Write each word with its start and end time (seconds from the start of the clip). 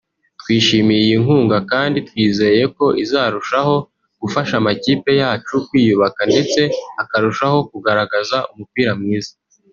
“Twishimiye 0.41 1.01
iyi 1.05 1.17
nkunga 1.23 1.57
kandi 1.71 1.97
twizeye 2.07 2.63
ko 2.75 2.85
izarushaho 3.03 3.75
gufasha 4.21 4.53
amakipe 4.61 5.11
yacu 5.21 5.53
kwiyubaka 5.67 6.19
ndeste 6.31 6.63
akarushaho 7.01 7.57
kugaragaza 7.71 8.37
umupira 8.51 8.91
mwiza 8.99 9.31